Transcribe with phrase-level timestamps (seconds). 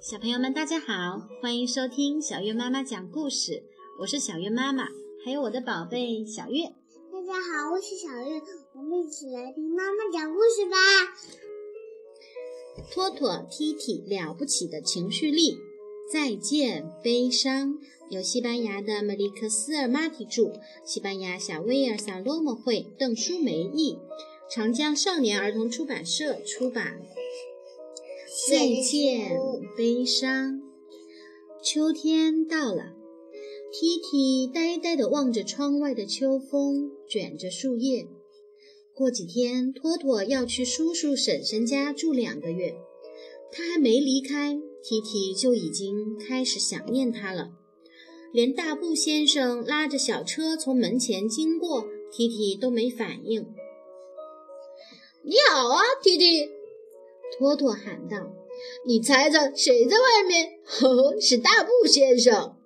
[0.00, 3.62] 小朋友们，大家好，欢迎收听小月妈妈讲故事。
[3.98, 4.88] 我是小月妈妈，
[5.22, 6.64] 还有我的宝贝小月。
[7.12, 8.40] 大家好，我是小月，
[8.74, 10.76] 我们一起来听妈妈讲故事吧。
[12.90, 15.58] 托托、踢踢了不起的情绪力。
[16.10, 17.78] 再见，悲伤。
[18.08, 23.98] 由西班牙的梅丽克斯尔马提著，西班牙小威尔萨罗莫会邓淑梅译，
[24.50, 27.02] 长江少年儿童出版社出版。
[28.50, 29.38] 再见，
[29.76, 30.60] 悲伤。
[31.62, 32.96] 秋天到了，
[33.70, 38.08] 踢踢呆呆地望着窗外的秋风，卷着树叶。
[38.92, 42.74] 过几天，托托要去叔叔婶婶家住两个月。
[43.52, 47.52] 他还没离开，踢踢就已经开始想念他了。
[48.32, 53.46] 连大布先生拉着小车从门前经过，踢踢都没反应。
[55.22, 56.59] 你好啊，踢踢！
[57.38, 58.32] 托托喊道
[58.86, 60.58] ：“你猜猜谁在外面？
[60.64, 62.56] 呵呵，是大布先生。”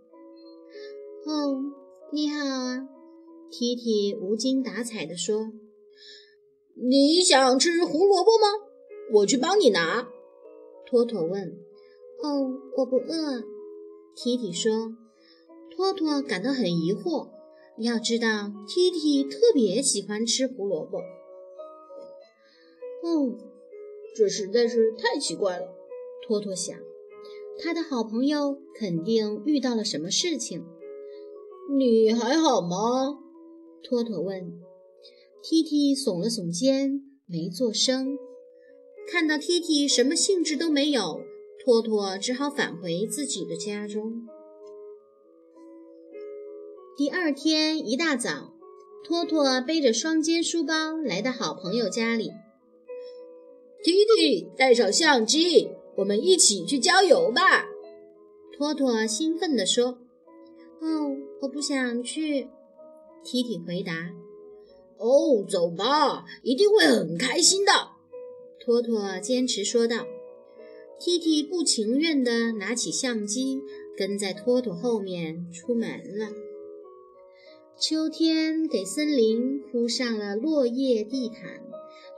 [1.26, 1.62] 哦，
[2.12, 2.88] 你好啊，
[3.50, 5.52] 踢踢无精打采地说
[6.74, 8.48] ：“你想吃胡萝卜吗？
[9.12, 10.08] 我去帮你拿。”
[10.86, 11.58] 托托问。
[12.22, 13.42] “哦，我不饿。”
[14.16, 14.96] 踢踢说。
[15.74, 17.30] 托托感到很疑惑。
[17.78, 20.98] 要知道，踢踢特别喜欢吃胡萝卜。
[23.02, 23.36] 哦。
[24.14, 25.66] 这实在是太奇怪了，
[26.26, 26.78] 托托想，
[27.58, 30.64] 他的好朋友肯定遇到了什么事情。
[31.76, 33.18] 你还好吗？
[33.82, 34.60] 托托问。
[35.42, 38.16] 踢踢耸了耸肩，没做声。
[39.06, 41.20] 看到踢踢什么兴致都没有，
[41.64, 44.26] 托托只好返回自己的家中。
[46.96, 48.54] 第二天一大早，
[49.04, 52.30] 托托背着双肩书包来到好朋友家里。
[53.84, 57.68] 踢踢，带上相机，我们一起去郊游吧！
[58.56, 59.98] 托托兴奋地说。
[60.80, 62.48] “哦，我不想去。”
[63.22, 64.10] 踢踢回答。
[64.96, 67.72] “哦，走吧，一定会很开心的。”
[68.58, 70.06] 托托坚持说道。
[70.98, 73.60] 踢踢不情愿地拿起相机，
[73.98, 76.30] 跟在托托后面出门了。
[77.78, 81.60] 秋天给森林铺上了落叶地毯。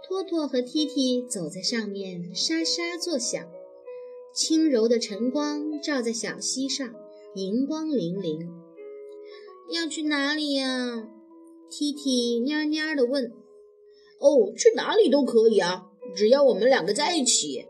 [0.08, 3.44] 托托和踢踢走在上面，沙沙作响。
[4.32, 6.94] 轻柔的晨光照在小溪上，
[7.34, 8.46] 银光粼粼。
[9.68, 11.08] 要去哪里呀？
[11.68, 13.32] 踢踢蔫蔫地问。
[14.20, 17.66] 哦，去哪里都可以啊，只要我们两个在一起。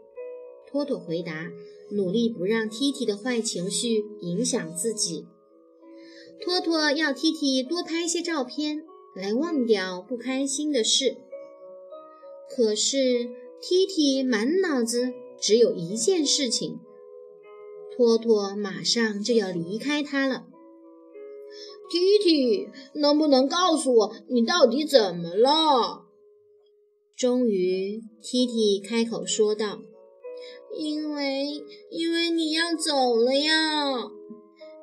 [0.70, 1.50] 托托回答，
[1.91, 5.25] 努力不让踢踢的坏情绪影响自己。
[6.44, 11.16] 托托要踢踢多拍些照片，来忘掉不开心的事。
[12.48, 13.30] 可是，
[13.60, 16.80] 踢踢满脑子只有一件事情：
[17.94, 20.46] 托托马上就要离开他了。
[21.90, 26.06] 踢踢，能不能告诉我你到底怎么了？
[27.16, 29.80] 终于，踢踢开口说道
[30.76, 34.10] ：“因为，因为你要走了呀。”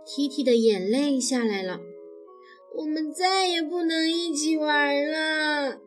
[0.06, 1.80] 踢踢的眼泪下来了。
[2.76, 5.80] 我们再也不能一起玩了。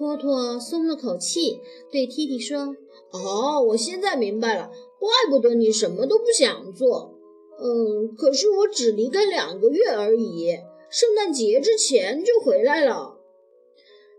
[0.00, 1.60] 托托松了口气，
[1.92, 2.74] 对踢踢说
[3.12, 7.18] ：“哦，我现在明白了，怪不得你什么都不想做。
[7.60, 10.56] 嗯，可是我只离开两个月而已，
[10.88, 13.18] 圣诞节之前就回来了。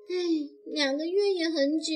[0.08, 0.16] 哎，
[0.72, 1.96] 两个月也很久。”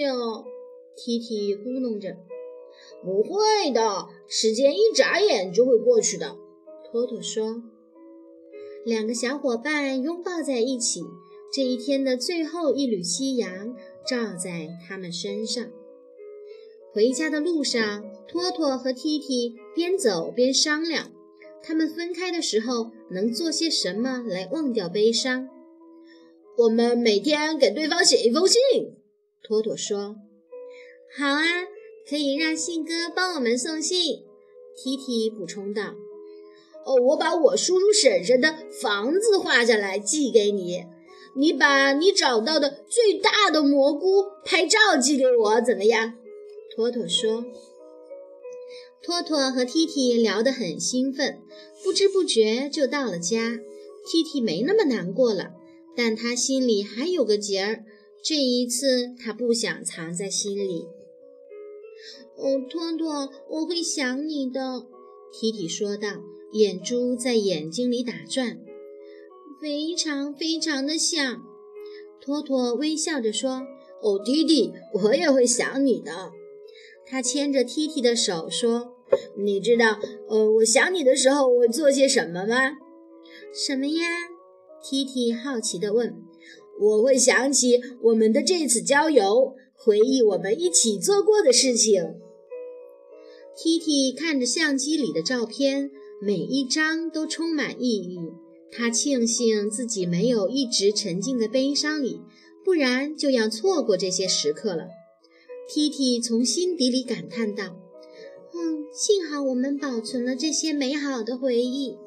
[0.97, 2.17] 踢踢咕哝着。
[3.05, 6.35] “不会的，时间一眨眼就会过去的。”
[6.91, 7.61] 托托说。
[8.83, 11.03] 两个小伙伴拥抱在一起。
[11.51, 13.75] 这一天的最后一缕夕阳
[14.05, 15.65] 照在他们身上。
[16.91, 21.11] 回家的路上，托托和踢踢边走边商量，
[21.61, 25.49] 他们分开的时候能做些什么来忘掉悲伤。
[26.57, 28.61] 我们每天给对方写一封信，
[29.43, 30.15] 托托说。
[31.17, 31.43] 好啊，
[32.09, 34.23] 可以让信哥帮我们送信。
[34.77, 35.95] 踢踢补充道。
[36.85, 40.85] 哦，我把我叔叔婶婶的房子画下来寄给你。
[41.35, 46.13] 你把你找到的最大的蘑菇拍照寄给我，怎么样？
[46.73, 47.45] 托托说。
[49.03, 51.39] 托托和踢踢聊得很兴奋，
[51.83, 53.59] 不知不觉就到了家。
[54.05, 55.51] 踢踢没那么难过了，
[55.95, 57.83] 但他心里还有个结儿。
[58.23, 60.87] 这一次，他不想藏在心里。
[62.37, 64.87] 哦，托托，我会想你的。
[65.31, 66.23] 踢踢说道，
[66.53, 68.64] 眼珠在眼睛里打转。
[69.65, 71.41] 非常非常的想，
[72.21, 73.65] 托托微笑着说
[73.99, 76.31] ：“哦，弟弟，我也会想你的。”
[77.03, 78.93] 他牵着踢踢的手说
[79.35, 79.97] ：“你知道，
[80.29, 82.73] 呃，我想你的时候我做些什么吗？
[83.51, 84.03] 什么呀
[84.83, 86.15] ？T T 好奇地问。
[86.79, 92.03] 我会想起我们的这次郊游，回忆我们一起做过的事情。
[93.57, 95.89] T T 看着相机里的照片，
[96.21, 98.19] 每一张都充满意义。
[98.71, 102.21] 他庆幸自己没有一直沉浸在悲伤里，
[102.63, 104.87] 不然就要错过这些时刻了。
[105.67, 107.77] T T 从心底里感叹道
[108.53, 111.97] ：“嗯，幸好我们保存了这些美好的回忆。”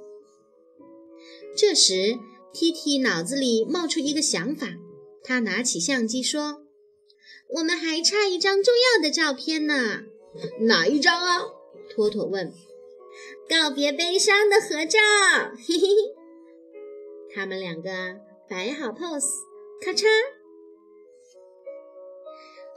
[1.56, 2.18] 这时
[2.52, 4.74] ，T T 脑子里冒出一个想法，
[5.24, 6.62] 他拿起相机说
[7.56, 10.02] ：“我们还差一张重要的照片呢。”
[10.60, 11.40] 哪一张啊？
[11.90, 12.52] 托托问。
[13.48, 14.98] 告别悲伤的合照，
[15.66, 16.17] 嘿嘿嘿。
[17.34, 17.90] 他们两个
[18.48, 19.42] 摆好 pose，
[19.80, 20.06] 咔嚓。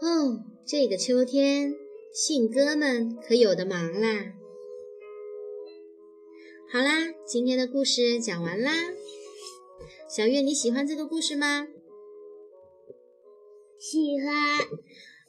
[0.01, 1.73] 哦，这个秋天，
[2.13, 4.33] 信鸽们可有的忙啦。
[6.71, 8.71] 好啦，今天的故事讲完啦。
[10.09, 11.67] 小月，你喜欢这个故事吗？
[13.77, 14.33] 喜欢。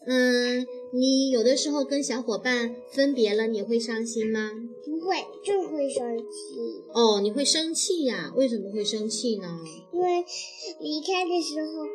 [0.04, 4.50] 嗯，你有的时候跟小伙伴分别了，你会伤心吗？
[4.84, 6.82] 不会，就会生气。
[6.92, 8.32] 哦，你会生气呀？
[8.36, 9.60] 为什么会生气呢？
[9.92, 10.24] 因为
[10.80, 11.86] 离开的时候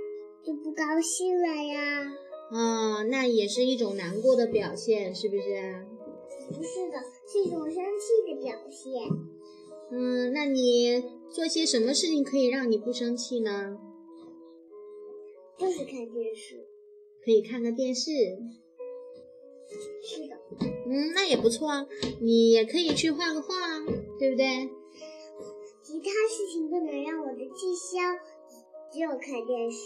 [0.44, 2.12] 就不高兴了呀。
[2.52, 5.86] 哦，那也是一种难过的表现，是不是？
[6.50, 6.98] 不是的，
[7.28, 9.02] 是一种生气的表现。
[9.92, 13.78] 嗯，那你做些什么事情可以让你不生气呢？
[15.58, 16.68] 就是看电视。
[17.26, 18.12] 可以看个电视，
[20.04, 20.36] 是的，
[20.90, 21.86] 嗯，那也不错啊。
[22.22, 23.86] 你也可以去画个画啊，
[24.20, 24.70] 对不对？
[25.84, 28.00] 其他事情不能让我的气消，
[28.92, 29.78] 只有看电视。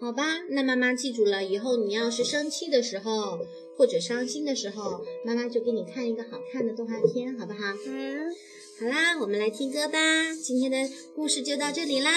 [0.00, 1.42] 好吧，那妈妈记住了。
[1.44, 3.40] 以后你要是生气的时候
[3.76, 7.58] 或者伤心的时候，妈妈就给你看一个好看的动画片，好不好？
[7.58, 7.74] 好。
[8.80, 9.98] 好啦，我们来听歌吧。
[10.42, 10.78] 今天的
[11.14, 12.10] 故事就到这里啦。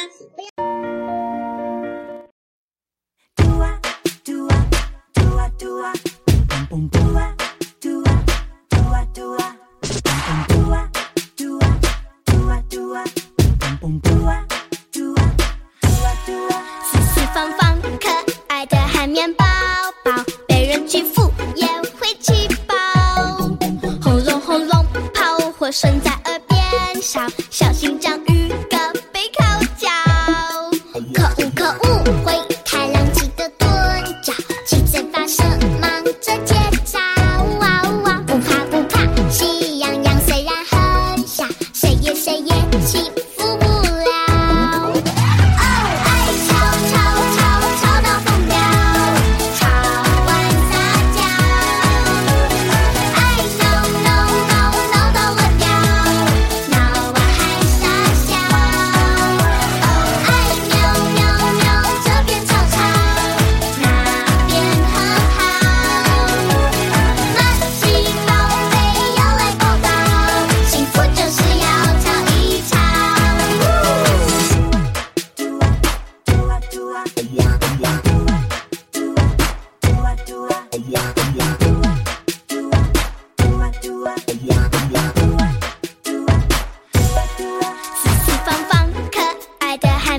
[6.90, 7.11] 声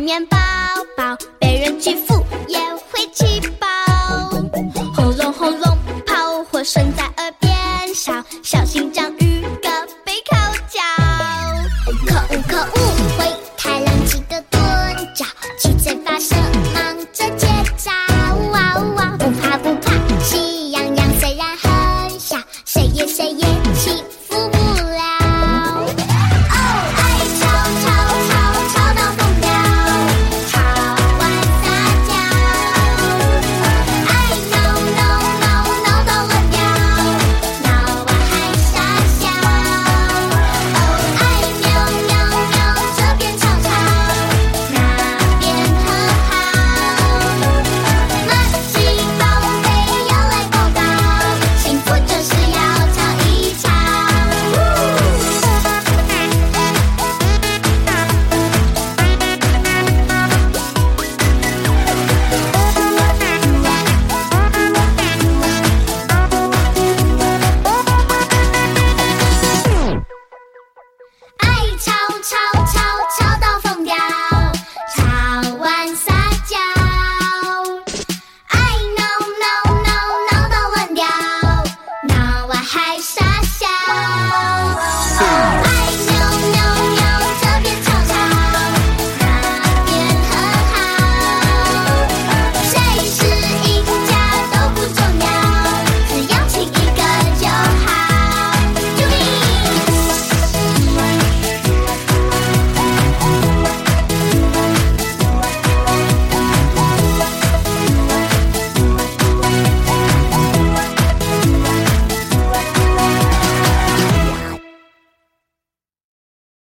[0.02, 0.36] 爱的海绵宝
[0.96, 2.58] 宝，被人欺负也
[2.90, 3.66] 会气爆。
[4.94, 5.78] 轰隆轰隆，